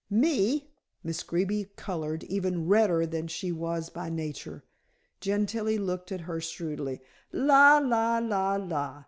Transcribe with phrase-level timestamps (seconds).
[0.09, 0.71] "Me?"
[1.03, 4.63] Miss Greeby colored even redder than she was by nature.
[5.19, 7.01] Gentilla looked at her shrewdly.
[7.31, 7.77] "La!
[7.77, 8.17] La!
[8.17, 8.55] La!
[8.55, 8.99] La!"